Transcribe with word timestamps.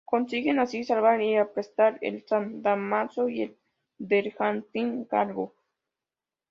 Consiguen 0.03 0.57
así 0.57 0.83
salvar 0.83 1.21
y 1.21 1.37
apresar 1.37 1.99
el 2.01 2.25
"San 2.25 2.63
Dámaso" 2.63 3.29
y 3.29 3.43
el 3.43 3.57
bergantín 3.99 5.05
"Galgo". 5.07 5.53